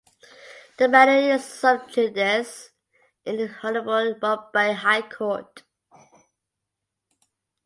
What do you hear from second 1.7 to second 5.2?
judice in the Honorable Mumbai High